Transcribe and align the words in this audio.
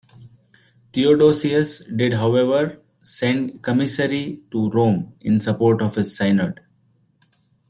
Theodosius, 0.93 1.85
did 1.85 2.13
however, 2.13 2.79
send 3.03 3.61
commissaries 3.61 4.39
to 4.49 4.71
Rome 4.71 5.13
in 5.21 5.39
support 5.39 5.79
of 5.83 5.93
his 5.93 6.17
synod. 6.17 6.59